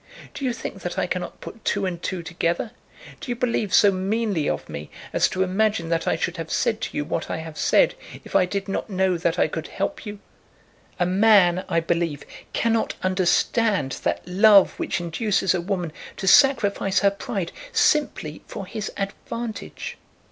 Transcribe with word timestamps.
Do 0.33 0.43
you 0.43 0.51
think 0.51 0.81
that 0.81 0.97
I 0.97 1.05
cannot 1.05 1.41
put 1.41 1.63
two 1.63 1.85
and 1.85 2.01
two 2.01 2.23
together? 2.23 2.71
Do 3.19 3.29
you 3.29 3.35
believe 3.35 3.71
so 3.71 3.91
meanly 3.91 4.49
of 4.49 4.67
me 4.67 4.89
as 5.13 5.29
to 5.29 5.43
imagine 5.43 5.89
that 5.89 6.07
I 6.07 6.15
should 6.15 6.37
have 6.37 6.49
said 6.51 6.81
to 6.81 6.97
you 6.97 7.05
what 7.05 7.29
I 7.29 7.37
have 7.37 7.55
said, 7.55 7.93
if 8.23 8.35
I 8.35 8.47
did 8.47 8.67
not 8.67 8.89
know 8.89 9.15
that 9.19 9.37
I 9.37 9.47
could 9.47 9.67
help 9.67 10.03
you? 10.07 10.17
A 10.99 11.05
man, 11.05 11.65
I 11.69 11.81
believe, 11.81 12.25
cannot 12.51 12.95
understand 13.03 13.99
that 14.01 14.27
love 14.27 14.71
which 14.79 14.99
induces 14.99 15.53
a 15.53 15.61
woman 15.61 15.93
to 16.17 16.25
sacrifice 16.25 17.01
her 17.01 17.11
pride 17.11 17.51
simply 17.71 18.41
for 18.47 18.65
his 18.65 18.91
advantage. 18.97 19.99